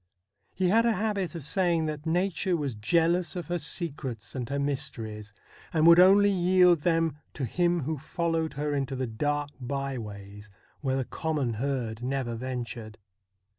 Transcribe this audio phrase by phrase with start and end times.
[0.55, 4.57] He had a habit of saying that nature was jealous of her secrets and her
[4.57, 5.31] mysteries,
[5.71, 10.49] and would only yield them to him who followed her into the dark by ways
[10.79, 12.97] where the common herd never ventured.